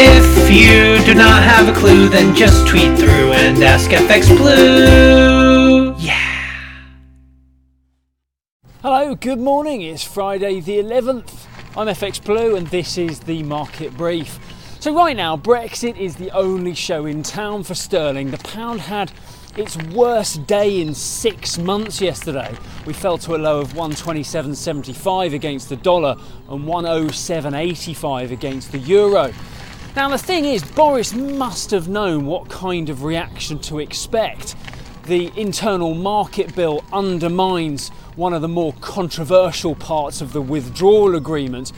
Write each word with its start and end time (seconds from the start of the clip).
If 0.00 0.48
you 0.48 1.04
do 1.04 1.12
not 1.12 1.42
have 1.42 1.68
a 1.68 1.72
clue, 1.76 2.08
then 2.08 2.32
just 2.32 2.68
tweet 2.68 2.96
through 2.96 3.32
and 3.32 3.60
ask 3.64 3.90
FX 3.90 4.28
Blue. 4.28 5.92
Yeah. 5.98 6.70
Hello, 8.80 9.16
good 9.16 9.40
morning. 9.40 9.82
It's 9.82 10.04
Friday 10.04 10.60
the 10.60 10.78
11th. 10.78 11.46
I'm 11.76 11.88
FX 11.88 12.24
Blue 12.24 12.54
and 12.54 12.68
this 12.68 12.96
is 12.96 13.18
the 13.18 13.42
market 13.42 13.96
brief. 13.96 14.38
So, 14.78 14.94
right 14.94 15.16
now, 15.16 15.36
Brexit 15.36 15.98
is 15.98 16.14
the 16.14 16.30
only 16.30 16.76
show 16.76 17.04
in 17.04 17.24
town 17.24 17.64
for 17.64 17.74
sterling. 17.74 18.30
The 18.30 18.38
pound 18.38 18.82
had 18.82 19.10
its 19.56 19.76
worst 19.88 20.46
day 20.46 20.80
in 20.80 20.94
six 20.94 21.58
months 21.58 22.00
yesterday. 22.00 22.54
We 22.86 22.92
fell 22.92 23.18
to 23.18 23.34
a 23.34 23.38
low 23.38 23.58
of 23.58 23.72
127.75 23.72 25.34
against 25.34 25.68
the 25.68 25.76
dollar 25.76 26.14
and 26.48 26.64
107.85 26.64 28.30
against 28.30 28.70
the 28.70 28.78
euro. 28.78 29.34
Now, 29.96 30.08
the 30.08 30.18
thing 30.18 30.44
is, 30.44 30.62
Boris 30.62 31.14
must 31.14 31.70
have 31.72 31.88
known 31.88 32.26
what 32.26 32.48
kind 32.48 32.88
of 32.88 33.02
reaction 33.02 33.58
to 33.60 33.80
expect. 33.80 34.54
The 35.06 35.32
internal 35.36 35.94
market 35.94 36.54
bill 36.54 36.84
undermines 36.92 37.88
one 38.14 38.32
of 38.32 38.42
the 38.42 38.48
more 38.48 38.74
controversial 38.80 39.74
parts 39.74 40.20
of 40.20 40.32
the 40.32 40.42
withdrawal 40.42 41.16
agreement. 41.16 41.72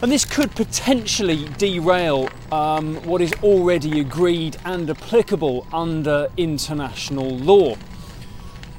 And 0.00 0.10
this 0.10 0.24
could 0.24 0.52
potentially 0.52 1.48
derail 1.58 2.28
um, 2.50 2.96
what 3.04 3.20
is 3.20 3.32
already 3.42 4.00
agreed 4.00 4.56
and 4.64 4.88
applicable 4.88 5.66
under 5.72 6.28
international 6.36 7.28
law. 7.28 7.76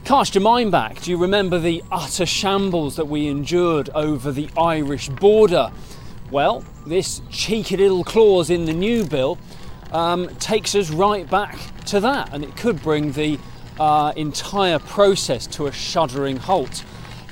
Cast 0.05 0.33
your 0.33 0.41
mind 0.41 0.71
back. 0.71 1.01
Do 1.01 1.11
you 1.11 1.17
remember 1.17 1.59
the 1.59 1.83
utter 1.91 2.25
shambles 2.25 2.95
that 2.95 3.07
we 3.07 3.27
endured 3.27 3.89
over 3.93 4.31
the 4.31 4.49
Irish 4.57 5.09
border? 5.09 5.71
Well, 6.31 6.63
this 6.85 7.23
cheeky 7.31 7.75
little 7.75 8.03
clause 8.03 8.51
in 8.51 8.65
the 8.65 8.73
new 8.73 9.03
bill 9.03 9.39
um, 9.91 10.27
takes 10.35 10.75
us 10.75 10.91
right 10.91 11.27
back 11.27 11.57
to 11.85 11.99
that, 12.01 12.31
and 12.33 12.43
it 12.43 12.55
could 12.55 12.83
bring 12.83 13.13
the 13.13 13.39
uh, 13.79 14.13
entire 14.15 14.77
process 14.77 15.47
to 15.47 15.65
a 15.65 15.71
shuddering 15.71 16.37
halt. 16.37 16.83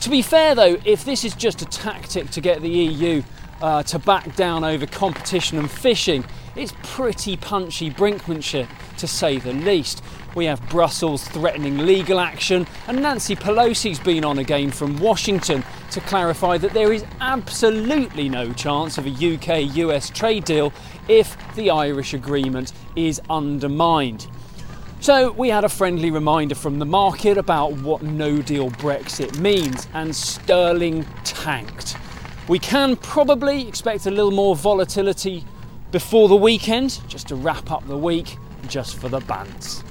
To 0.01 0.09
be 0.09 0.23
fair, 0.23 0.55
though, 0.55 0.77
if 0.83 1.05
this 1.05 1.23
is 1.23 1.35
just 1.35 1.61
a 1.61 1.65
tactic 1.65 2.31
to 2.31 2.41
get 2.41 2.61
the 2.61 2.69
EU 2.69 3.21
uh, 3.61 3.83
to 3.83 3.99
back 3.99 4.35
down 4.35 4.63
over 4.63 4.87
competition 4.87 5.59
and 5.59 5.69
fishing, 5.69 6.25
it's 6.55 6.73
pretty 6.81 7.37
punchy 7.37 7.91
brinkmanship 7.91 8.67
to 8.97 9.07
say 9.07 9.37
the 9.37 9.53
least. 9.53 10.03
We 10.35 10.45
have 10.45 10.67
Brussels 10.69 11.27
threatening 11.27 11.79
legal 11.79 12.19
action, 12.19 12.67
and 12.87 13.01
Nancy 13.01 13.35
Pelosi's 13.35 13.99
been 13.99 14.23
on 14.23 14.39
again 14.39 14.71
from 14.71 14.97
Washington 14.97 15.63
to 15.91 16.01
clarify 16.01 16.57
that 16.57 16.73
there 16.73 16.93
is 16.93 17.05
absolutely 17.21 18.29
no 18.29 18.53
chance 18.53 18.97
of 18.97 19.07
a 19.07 19.09
UK 19.09 19.75
US 19.77 20.09
trade 20.09 20.45
deal 20.45 20.71
if 21.07 21.37
the 21.55 21.69
Irish 21.69 22.13
agreement 22.13 22.73
is 22.95 23.21
undermined. 23.29 24.27
So, 24.99 25.31
we 25.31 25.49
had 25.49 25.63
a 25.63 25.69
friendly 25.69 26.09
reminder 26.09 26.55
from 26.55 26.79
the 26.79 26.85
market 26.85 27.37
about 27.37 27.73
what 27.73 28.01
no 28.01 28.41
deal 28.41 28.71
Brexit 28.71 29.39
means, 29.39 29.87
and 29.93 30.15
sterling 30.15 31.05
tanked. 31.23 31.95
We 32.47 32.59
can 32.59 32.95
probably 32.95 33.67
expect 33.67 34.05
a 34.05 34.11
little 34.11 34.31
more 34.31 34.55
volatility 34.55 35.43
before 35.91 36.27
the 36.27 36.35
weekend, 36.35 36.99
just 37.07 37.27
to 37.27 37.35
wrap 37.35 37.71
up 37.71 37.87
the 37.87 37.97
week, 37.97 38.37
just 38.67 38.97
for 38.97 39.09
the 39.09 39.19
bants. 39.21 39.83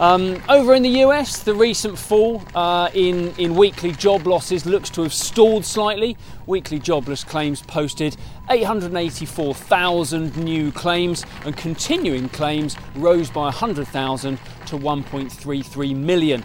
Um, 0.00 0.42
over 0.48 0.74
in 0.74 0.82
the 0.82 1.04
US, 1.04 1.44
the 1.44 1.54
recent 1.54 1.96
fall 1.96 2.42
uh, 2.56 2.90
in, 2.94 3.32
in 3.38 3.54
weekly 3.54 3.92
job 3.92 4.26
losses 4.26 4.66
looks 4.66 4.90
to 4.90 5.02
have 5.02 5.14
stalled 5.14 5.64
slightly. 5.64 6.16
Weekly 6.46 6.80
jobless 6.80 7.22
claims 7.22 7.62
posted 7.62 8.16
884,000 8.50 10.36
new 10.36 10.72
claims, 10.72 11.24
and 11.44 11.56
continuing 11.56 12.28
claims 12.28 12.76
rose 12.96 13.30
by 13.30 13.44
100,000 13.44 14.36
to 14.66 14.76
1.33 14.76 15.96
million. 15.96 16.42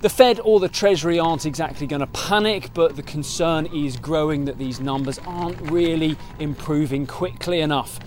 The 0.00 0.08
Fed 0.08 0.40
or 0.42 0.60
the 0.60 0.68
Treasury 0.68 1.18
aren't 1.18 1.44
exactly 1.44 1.88
going 1.88 2.00
to 2.00 2.06
panic, 2.08 2.70
but 2.72 2.94
the 2.94 3.02
concern 3.02 3.66
is 3.66 3.96
growing 3.96 4.44
that 4.44 4.58
these 4.58 4.78
numbers 4.80 5.18
aren't 5.26 5.60
really 5.70 6.16
improving 6.38 7.06
quickly 7.06 7.60
enough. 7.60 7.98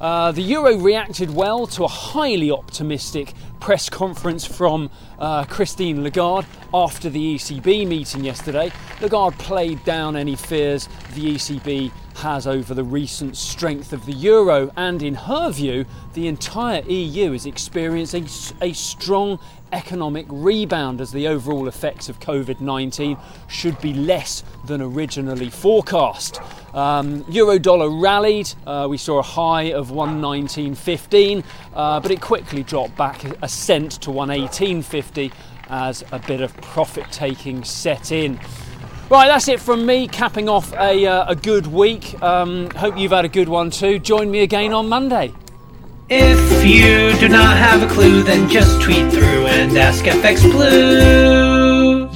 Uh, 0.00 0.30
the 0.30 0.42
euro 0.42 0.76
reacted 0.76 1.34
well 1.34 1.66
to 1.66 1.84
a 1.84 1.88
highly 1.88 2.50
optimistic 2.50 3.34
press 3.58 3.88
conference 3.88 4.44
from 4.44 4.90
uh, 5.18 5.44
Christine 5.44 6.04
Lagarde 6.04 6.46
after 6.72 7.10
the 7.10 7.34
ECB 7.34 7.86
meeting 7.86 8.24
yesterday. 8.24 8.70
Lagarde 9.00 9.36
played 9.38 9.82
down 9.84 10.16
any 10.16 10.36
fears 10.36 10.88
the 11.14 11.34
ECB 11.34 11.90
has 12.18 12.46
over 12.46 12.74
the 12.74 12.84
recent 12.84 13.36
strength 13.36 13.92
of 13.92 14.04
the 14.06 14.12
euro, 14.12 14.72
and 14.76 15.02
in 15.02 15.14
her 15.14 15.50
view, 15.50 15.84
the 16.14 16.26
entire 16.26 16.82
EU 16.82 17.32
is 17.32 17.46
experiencing 17.46 18.28
a 18.60 18.72
strong 18.72 19.38
economic 19.72 20.26
rebound 20.28 21.00
as 21.00 21.12
the 21.12 21.28
overall 21.28 21.68
effects 21.68 22.08
of 22.08 22.18
COVID 22.20 22.60
19 22.60 23.16
should 23.48 23.80
be 23.80 23.92
less 23.92 24.42
than 24.64 24.80
originally 24.80 25.50
forecast. 25.50 26.40
Um, 26.74 27.24
Euro 27.28 27.58
dollar 27.58 27.88
rallied, 27.90 28.52
uh, 28.66 28.86
we 28.88 28.98
saw 28.98 29.18
a 29.18 29.22
high 29.22 29.72
of 29.72 29.88
119.15, 29.90 31.44
uh, 31.74 32.00
but 32.00 32.10
it 32.10 32.20
quickly 32.20 32.62
dropped 32.62 32.96
back 32.96 33.24
a 33.42 33.48
cent 33.48 33.92
to 34.02 34.10
118.50 34.10 35.32
as 35.70 36.04
a 36.12 36.18
bit 36.18 36.40
of 36.40 36.54
profit 36.58 37.06
taking 37.10 37.64
set 37.64 38.12
in. 38.12 38.38
Right, 39.10 39.28
that's 39.28 39.48
it 39.48 39.60
from 39.60 39.86
me, 39.86 40.06
capping 40.06 40.48
off 40.48 40.72
a, 40.74 41.06
uh, 41.06 41.30
a 41.30 41.34
good 41.34 41.66
week. 41.66 42.20
Um, 42.22 42.68
hope 42.70 42.98
you've 42.98 43.12
had 43.12 43.24
a 43.24 43.28
good 43.28 43.48
one 43.48 43.70
too. 43.70 43.98
Join 43.98 44.30
me 44.30 44.40
again 44.40 44.74
on 44.74 44.88
Monday. 44.88 45.32
If 46.10 46.66
you 46.66 47.18
do 47.18 47.28
not 47.28 47.56
have 47.56 47.82
a 47.82 47.92
clue, 47.92 48.22
then 48.22 48.48
just 48.48 48.80
tweet 48.82 49.10
through 49.10 49.46
and 49.46 49.76
ask 49.76 50.04
FX 50.04 50.42
Blue. 50.50 52.08